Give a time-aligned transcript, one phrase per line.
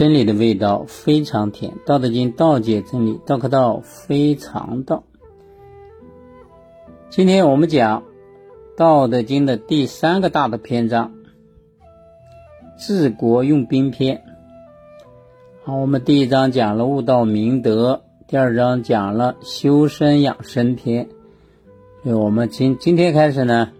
[0.00, 1.72] 真理的味道非常甜。
[1.84, 5.04] 《道德经》道解真理，道可道非常道。
[7.10, 8.00] 今天我们讲
[8.78, 11.12] 《道德经》的第三个大的篇章——
[12.80, 14.22] 治国用兵篇。
[15.64, 21.10] 好，我们第一章讲了悟道明德，第二章讲了修身养生篇。
[22.02, 23.72] 所以我们今今天开始呢，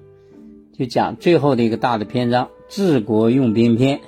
[0.75, 4.03] 就讲最后的一个大的篇章——治国用兵篇。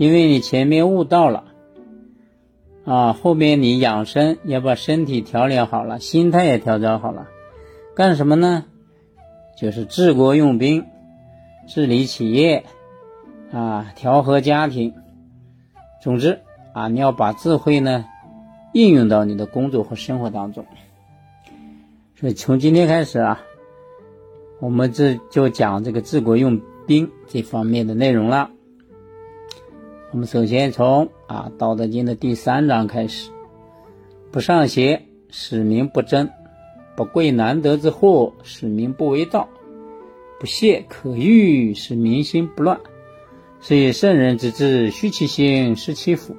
[0.00, 1.44] 因为你前面悟到了，
[2.86, 7.28] 啊，后面你养生要把身体调理好了，心态也调整好了，
[7.94, 8.64] 干什么呢？
[9.58, 10.86] 就是治国用兵，
[11.68, 12.64] 治理企业，
[13.52, 14.94] 啊，调和家庭。
[16.02, 16.40] 总之
[16.72, 18.06] 啊，你要把智慧呢
[18.72, 20.64] 应用到你的工作和生活当中。
[22.18, 23.42] 所以从今天开始啊，
[24.60, 28.48] 我们这就讲这个治国用兵这方面的内容了。
[30.12, 33.30] 我们首先从啊《道德经》的第三章开始：
[34.32, 36.26] 不尚贤，使民不争；
[36.96, 39.46] 不贵难得之货，使民不为盗；
[40.40, 42.80] 不懈可欲，使民心不乱。
[43.60, 46.34] 是以圣人之治，虚其心，实其腹；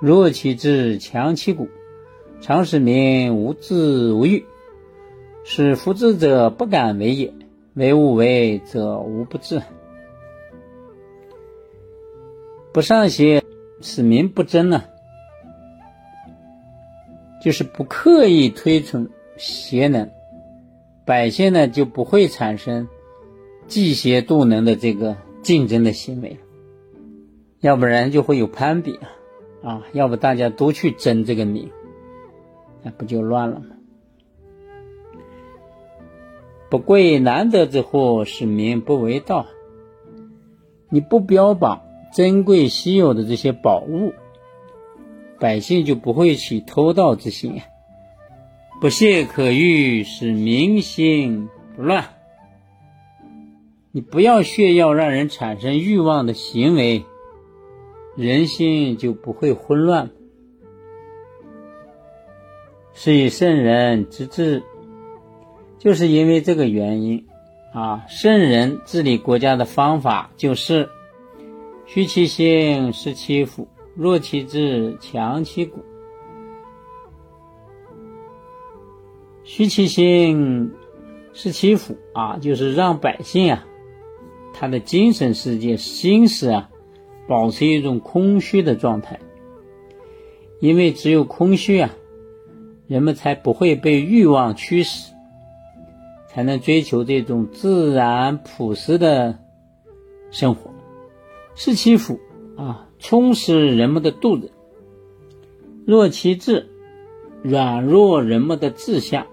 [0.00, 1.68] 弱其志，强其骨。
[2.40, 4.44] 常使民无智无欲，
[5.44, 7.32] 使夫智者不敢为也。
[7.74, 9.62] 为无为则无不治。
[12.74, 13.44] 不尚贤，
[13.82, 14.82] 使民不争呢，
[17.40, 20.10] 就是不刻意推崇贤能，
[21.04, 22.88] 百姓呢就不会产生
[23.68, 26.40] 嫉邪妒能的这个竞争的行为，
[27.60, 29.08] 要不然就会有攀比啊，
[29.62, 31.70] 啊，要不大家都去争这个名，
[32.82, 33.66] 那不就乱了吗？
[36.68, 39.46] 不贵难得之货，使民不为盗。
[40.88, 41.82] 你不标榜。
[42.14, 44.14] 珍贵稀有的这些宝物，
[45.40, 47.60] 百姓就不会起偷盗之心。
[48.80, 52.04] 不懈可欲，使民心不乱。
[53.90, 57.04] 你不要炫耀，让人产生欲望的行为，
[58.14, 60.08] 人心就不会混乱。
[62.92, 64.62] 是以圣人之治，
[65.80, 67.26] 就是因为这个原因
[67.72, 68.04] 啊。
[68.08, 70.88] 圣人治理国家的方法就是。
[71.86, 75.84] 虚其心，实其腹；弱其志，强其骨。
[79.44, 80.72] 虚其心，
[81.34, 83.66] 实其腹啊，就是让百姓啊，
[84.54, 86.70] 他的精神世界、心思啊，
[87.28, 89.20] 保持一种空虚的状态。
[90.60, 91.90] 因为只有空虚啊，
[92.86, 95.12] 人们才不会被欲望驱使，
[96.28, 99.38] 才能追求这种自然朴实的
[100.30, 100.70] 生活。
[101.54, 102.18] 是其腹
[102.56, 104.48] 啊，充实人们的肚子；
[105.86, 106.68] 弱其志，
[107.42, 109.24] 软弱人们的志向；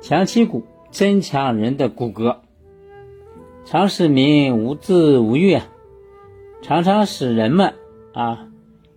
[0.00, 2.36] 强其骨，增强人的骨骼。
[3.64, 5.68] 常使民无智无欲啊，
[6.62, 7.74] 常常使人们
[8.14, 8.48] 啊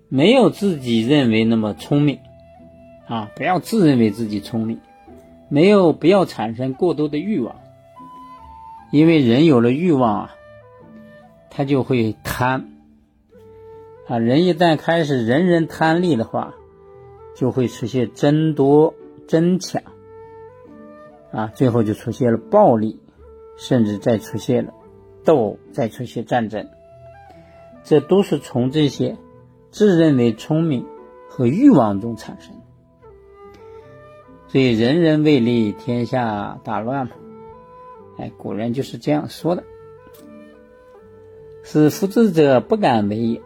[0.07, 2.19] 没有自己认为那么聪明
[3.07, 4.79] 啊，不要自认为自己聪明，
[5.50, 7.55] 没有不要产生过多的欲望，
[8.91, 10.35] 因为人有了欲望啊。
[11.51, 12.72] 他就会贪
[14.07, 14.17] 啊！
[14.17, 16.56] 人一旦开始人人贪利的话，
[17.35, 18.95] 就会出现争夺、
[19.28, 19.84] 争抢
[21.31, 23.00] 啊，最后就出现了暴力，
[23.57, 24.73] 甚至再出现了
[25.25, 26.67] 斗，再出现战争。
[27.83, 29.18] 这都是从这些
[29.72, 30.85] 自认为聪明
[31.29, 32.62] 和欲望中产生的。
[34.47, 37.13] 所以，人人为利，天下大乱嘛。
[38.18, 39.63] 哎，古人就是这样说的。
[41.73, 43.41] 使夫智者不敢为也，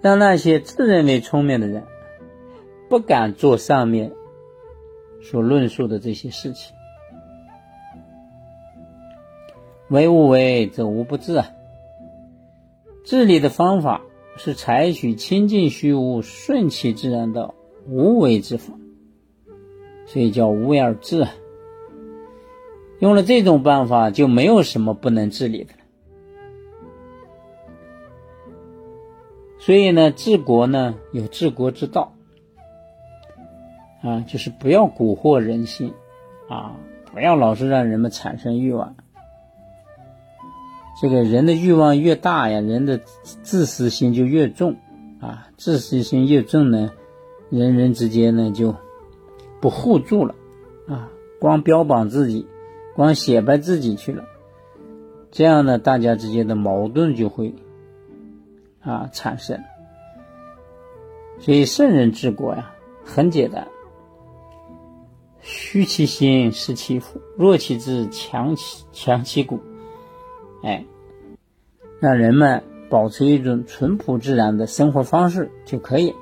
[0.00, 1.84] 让那些自认为聪明的人
[2.88, 4.10] 不敢做上面
[5.22, 6.74] 所论述的这些事情。
[9.88, 11.48] 为无为则无不治啊！
[13.04, 14.02] 治理的方法
[14.36, 17.54] 是采取清净虚无、顺其自然的
[17.86, 18.74] 无为之法，
[20.06, 21.30] 所以叫无为而治啊。
[22.98, 25.80] 用了这种办法，就没有什么不能治理的了。
[29.58, 32.12] 所以呢，治国呢有治国之道，
[34.00, 35.92] 啊，就是不要蛊惑人心，
[36.48, 36.76] 啊，
[37.12, 38.94] 不要老是让人们产生欲望。
[41.02, 44.76] 这个人的欲望越大呀，人的自私心就越重，
[45.20, 46.92] 啊，自私心越重呢，
[47.50, 48.74] 人人之间呢就
[49.60, 50.34] 不互助了，
[50.88, 51.10] 啊，
[51.40, 52.46] 光标榜自己。
[52.96, 54.24] 光显摆自己去了，
[55.30, 57.54] 这样呢，大家之间的矛盾就会
[58.80, 59.62] 啊产生。
[61.38, 62.72] 所以圣人治国呀，
[63.04, 63.68] 很简单。
[65.42, 69.60] 虚其心，实其腹；弱其志，强其强其骨。
[70.62, 70.86] 哎，
[72.00, 76.14] 让人们保持一种淳朴自然的生活方式就可以。